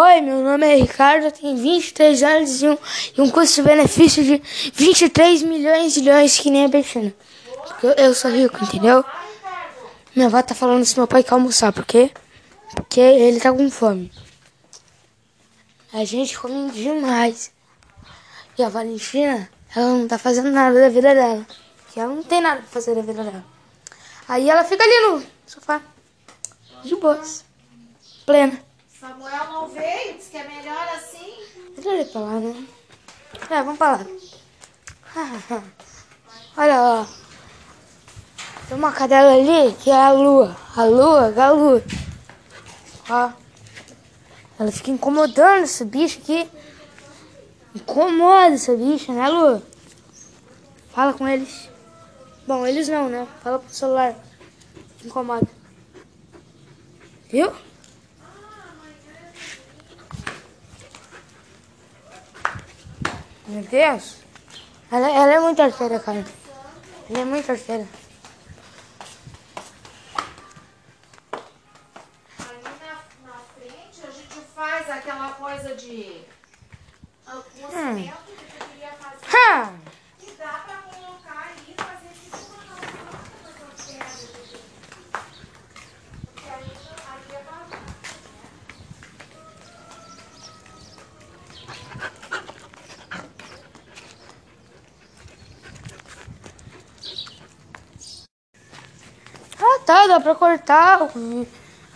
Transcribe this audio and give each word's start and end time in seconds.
Oi, 0.00 0.20
meu 0.20 0.44
nome 0.44 0.64
é 0.64 0.76
Ricardo, 0.76 1.28
tenho 1.32 1.56
23 1.56 2.22
anos 2.22 2.62
e 2.62 2.68
um, 2.68 2.78
e 3.16 3.20
um 3.20 3.28
custo-benefício 3.30 4.22
de 4.22 4.40
23 4.72 5.42
milhões 5.42 5.92
de 5.92 6.02
milhões 6.02 6.38
que 6.38 6.52
nem 6.52 6.66
a 6.66 6.68
Bettina. 6.68 7.12
Eu, 7.82 7.90
eu 7.94 8.14
sou 8.14 8.30
rico, 8.30 8.62
entendeu? 8.62 9.04
Minha 10.14 10.28
avó 10.28 10.40
tá 10.40 10.54
falando 10.54 10.84
se 10.84 10.96
meu 10.96 11.08
pai 11.08 11.24
quer 11.24 11.34
almoçar, 11.34 11.72
por 11.72 11.84
quê? 11.84 12.12
Porque 12.76 13.00
ele 13.00 13.40
tá 13.40 13.52
com 13.52 13.68
fome. 13.68 14.12
A 15.92 16.04
gente 16.04 16.38
come 16.38 16.70
demais. 16.70 17.50
E 18.56 18.62
a 18.62 18.68
Valentina, 18.68 19.50
ela 19.74 19.88
não 19.94 20.06
tá 20.06 20.16
fazendo 20.16 20.52
nada 20.52 20.80
da 20.80 20.88
vida 20.90 21.12
dela. 21.12 21.44
Que 21.92 21.98
ela 21.98 22.14
não 22.14 22.22
tem 22.22 22.40
nada 22.40 22.60
pra 22.60 22.70
fazer 22.70 22.94
da 22.94 23.02
vida 23.02 23.24
dela. 23.24 23.44
Aí 24.28 24.48
ela 24.48 24.62
fica 24.62 24.84
ali 24.84 25.08
no 25.08 25.26
sofá. 25.44 25.82
De 26.84 26.94
boas. 26.94 27.44
Plena. 28.24 28.67
Samuel 29.00 29.44
não 29.52 29.68
veio, 29.68 30.14
disse 30.16 30.30
que 30.30 30.38
é 30.38 30.48
melhor 30.48 30.88
assim. 30.88 31.32
Deixa 31.80 32.10
pra 32.10 32.20
lá, 32.20 32.40
né? 32.40 32.66
É, 33.48 33.62
vamos 33.62 33.78
pra 33.78 33.92
lá. 33.92 34.06
Olha, 36.56 36.82
ó. 36.82 37.06
Tem 38.66 38.76
uma 38.76 38.90
cadela 38.90 39.34
ali 39.34 39.72
que 39.74 39.88
é 39.88 39.94
a 39.94 40.10
lua. 40.10 40.56
A 40.76 40.84
lua, 40.84 41.32
a 41.36 41.50
lua. 41.52 41.84
Ó. 43.08 43.30
Ela 44.58 44.72
fica 44.72 44.90
incomodando 44.90 45.62
esse 45.62 45.84
bicho 45.84 46.18
aqui. 46.18 46.50
Incomoda 47.76 48.56
esse 48.56 48.74
bicho, 48.76 49.12
né, 49.12 49.28
lua? 49.28 49.62
Fala 50.90 51.12
com 51.12 51.28
eles. 51.28 51.70
Bom, 52.48 52.66
eles 52.66 52.88
não, 52.88 53.08
né? 53.08 53.28
Fala 53.44 53.60
pro 53.60 53.72
celular. 53.72 54.16
Incomoda. 55.04 55.46
Viu? 57.30 57.52
Meu 63.48 63.62
Deus. 63.62 64.16
Ela, 64.92 65.08
ela 65.10 65.32
é 65.32 65.40
muito 65.40 65.62
arteira, 65.62 65.98
cara. 65.98 66.24
Ela 67.08 67.20
é 67.20 67.24
muito 67.24 67.50
arteira. 67.50 67.88
Ali 72.38 72.62
na, 72.62 72.94
na 73.26 73.38
frente 73.56 74.06
a 74.06 74.10
gente 74.10 74.40
faz 74.54 74.90
aquela 74.90 75.30
coisa 75.32 75.74
de 75.74 76.22
aquecimento 77.26 78.16
que 78.26 78.32
tu 78.34 78.66
queria 78.68 78.92
fazer. 78.92 79.36
Ha! 79.36 79.72
E 80.20 80.30
dá 80.32 80.52
pra 80.66 80.76
colocar 80.92 81.48
aí 81.48 81.56
e 81.68 81.74
fazer 81.82 82.12
tipo 82.12 82.36
uma 82.52 82.64
calçada 82.64 83.18
com 83.32 83.38
essa 83.48 83.86
pedra. 83.86 84.60
Porque 86.34 86.48
aí, 86.50 86.70
aí 87.08 87.34
é 87.34 87.42
bagunça, 87.44 88.28
né? 88.28 88.48
Ah, 99.60 99.77
dá 99.92 100.20
pra 100.20 100.34
cortar 100.34 101.08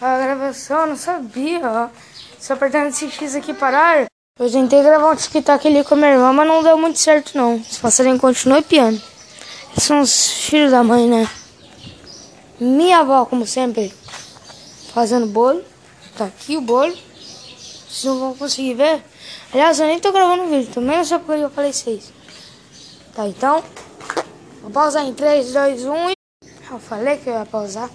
a 0.00 0.18
gravação, 0.18 0.86
não 0.86 0.96
sabia. 0.96 1.90
Só 2.38 2.54
apertando 2.54 2.88
esse 2.88 3.10
X 3.10 3.34
aqui 3.36 3.54
parar. 3.54 4.06
Eu 4.38 4.50
tentei 4.50 4.82
gravar 4.82 5.12
um 5.12 5.16
TikTok 5.16 5.68
ali 5.68 5.84
com 5.84 5.94
a 5.94 5.96
minha 5.96 6.12
irmã, 6.12 6.32
mas 6.32 6.48
não 6.48 6.62
deu 6.62 6.76
muito 6.78 6.98
certo, 6.98 7.36
não. 7.36 7.56
Os 7.56 7.78
passarinhos 7.78 8.20
continuam 8.20 8.62
piando. 8.62 9.00
Eles 9.70 9.84
são 9.84 10.00
os 10.00 10.30
filhos 10.30 10.70
da 10.70 10.82
mãe, 10.82 11.08
né? 11.08 11.28
Minha 12.58 13.00
avó, 13.00 13.24
como 13.26 13.46
sempre, 13.46 13.92
fazendo 14.92 15.26
bolo. 15.26 15.62
Tá 16.16 16.24
aqui 16.24 16.56
o 16.56 16.60
bolo. 16.60 16.96
Vocês 17.88 18.04
não 18.04 18.18
vão 18.18 18.34
conseguir 18.34 18.74
ver. 18.74 19.02
Aliás, 19.52 19.78
eu 19.78 19.86
nem 19.86 20.00
tô 20.00 20.10
gravando 20.12 20.48
vídeo, 20.48 20.72
também 20.72 20.96
não 20.96 21.04
sei 21.04 21.18
porque 21.18 21.42
eu 21.42 21.50
falei 21.50 21.72
seis. 21.72 22.12
Tá, 23.14 23.26
então. 23.26 23.62
Vou 24.62 24.70
pausar 24.70 25.04
em 25.04 25.12
3, 25.12 25.52
2, 25.52 25.84
1 25.84 26.10
e. 26.10 26.22
Eu 26.72 26.78
falei 26.78 27.19
que 27.19 27.28
eu 27.28 27.34
ia 27.34 27.44
pausar. 27.44 27.91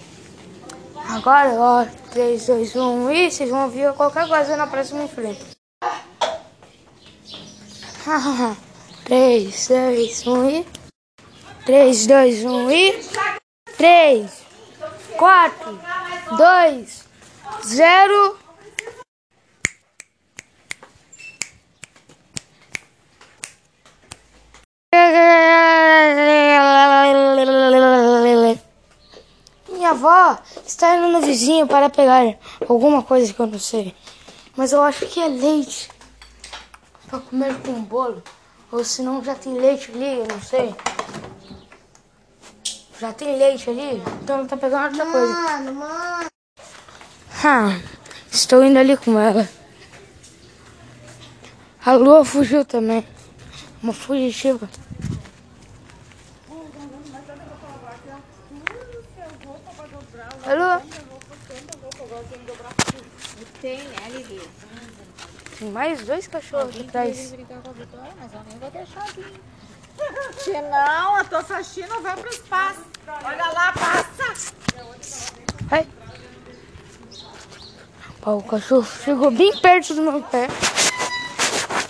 Agora, 1.08 1.50
ó, 1.54 1.84
3, 2.12 2.46
2, 2.46 2.76
1 2.76 3.10
e 3.10 3.28
vocês 3.28 3.50
vão 3.50 3.64
ouvir 3.64 3.92
qualquer 3.94 4.28
coisa 4.28 4.56
na 4.56 4.68
próxima 4.68 5.08
frente. 5.08 5.44
3, 9.04 9.68
2, 9.68 10.26
1 10.28 10.50
e. 10.50 10.66
3, 11.66 12.06
2, 12.06 12.44
1 12.44 12.70
e. 12.70 13.04
3, 13.76 14.42
4, 15.16 15.80
2, 16.36 17.04
0. 17.64 18.38
Minha 29.88 29.96
avó 29.96 30.38
está 30.66 30.96
indo 30.96 31.08
no 31.08 31.22
vizinho 31.22 31.66
para 31.66 31.88
pegar 31.88 32.36
alguma 32.68 33.02
coisa 33.02 33.32
que 33.32 33.40
eu 33.40 33.46
não 33.46 33.58
sei. 33.58 33.96
Mas 34.54 34.72
eu 34.72 34.82
acho 34.82 35.06
que 35.06 35.18
é 35.18 35.28
leite 35.28 35.88
para 37.06 37.20
comer 37.20 37.54
com 37.62 37.72
bolo. 37.84 38.22
Ou 38.70 38.84
se 38.84 39.00
não 39.00 39.24
já 39.24 39.34
tem 39.34 39.54
leite 39.54 39.90
ali, 39.90 40.18
eu 40.18 40.26
não 40.26 40.42
sei. 40.42 40.74
Já 43.00 43.14
tem 43.14 43.38
leite 43.38 43.70
ali, 43.70 44.02
então 44.22 44.40
ela 44.40 44.46
tá 44.46 44.58
pegando 44.58 44.90
outra 44.90 45.06
coisa. 45.10 45.32
Mano, 45.32 45.74
mano. 45.76 46.26
Ah, 47.42 47.80
estou 48.30 48.62
indo 48.62 48.78
ali 48.78 48.94
com 48.94 49.18
ela. 49.18 49.48
A 51.82 51.94
lua 51.94 52.26
fugiu 52.26 52.62
também. 52.62 53.06
Uma 53.82 53.94
fugitiva. 53.94 54.68
Alô? 60.48 60.80
Tem, 63.60 63.80
ali 64.06 64.24
dentro. 64.24 64.48
Tem 65.58 65.70
mais 65.70 66.04
dois 66.04 66.28
cachorros 66.28 66.78
atrás. 66.80 67.32
brigar 67.32 67.60
com 67.60 67.70
a 67.70 67.72
Vitória, 67.72 68.12
mas 68.20 68.32
eu 68.32 68.40
nem 68.48 68.58
vou 68.58 68.70
deixar 68.70 69.06
vir. 69.12 69.40
Senão 70.38 71.16
a 71.16 71.24
tua 71.24 71.42
faxina 71.42 71.98
vai 72.00 72.16
pro 72.16 72.30
espaço. 72.30 72.84
Olha 73.24 73.50
lá, 73.50 73.72
passa. 73.72 74.54
O 78.24 78.42
cachorro 78.42 78.86
chegou 79.04 79.30
bem 79.30 79.56
perto 79.58 79.94
do 79.94 80.02
meu 80.02 80.22
pé. 80.22 80.48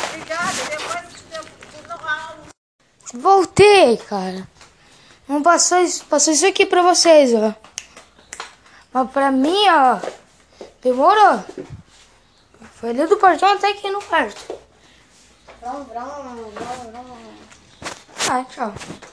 Obrigada, 0.08 0.52
depois 0.70 1.24
eu 1.32 1.98
não 3.14 3.20
Voltei, 3.20 3.96
cara. 3.96 4.46
Não 5.26 5.42
passou 5.42 5.78
isso, 5.78 6.04
passou 6.04 6.32
isso 6.32 6.46
aqui 6.46 6.64
pra 6.64 6.80
vocês, 6.82 7.34
ó. 7.34 7.52
Mas 8.92 9.10
pra 9.10 9.32
mim, 9.32 9.68
ó, 9.68 9.98
demorou. 10.80 11.44
Foi 12.74 12.90
ali 12.90 13.06
do 13.06 13.16
portão 13.16 13.52
até 13.52 13.70
aqui 13.70 13.90
no 13.90 14.02
quarto. 14.02 14.58
Vrum, 15.60 15.84
vrum, 15.84 16.50
vrum, 16.50 16.92
vrum. 16.92 17.34
Ah, 18.30 18.44
tchau. 18.44 18.74